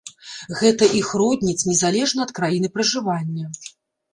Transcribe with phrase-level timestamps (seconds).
[0.61, 3.45] Гэта іх родніць, незалежна ад краіны пражывання!